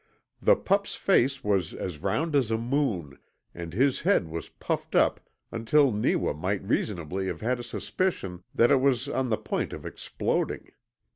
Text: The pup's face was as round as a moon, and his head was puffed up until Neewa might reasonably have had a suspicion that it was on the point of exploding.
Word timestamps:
The 0.41 0.55
pup's 0.55 0.95
face 0.95 1.43
was 1.43 1.75
as 1.75 1.99
round 1.99 2.35
as 2.35 2.49
a 2.49 2.57
moon, 2.57 3.19
and 3.53 3.71
his 3.71 4.01
head 4.01 4.27
was 4.29 4.49
puffed 4.49 4.95
up 4.95 5.19
until 5.51 5.91
Neewa 5.91 6.33
might 6.33 6.63
reasonably 6.63 7.27
have 7.27 7.41
had 7.41 7.59
a 7.59 7.63
suspicion 7.63 8.41
that 8.55 8.71
it 8.71 8.81
was 8.81 9.07
on 9.07 9.29
the 9.29 9.37
point 9.37 9.73
of 9.73 9.85
exploding. 9.85 10.71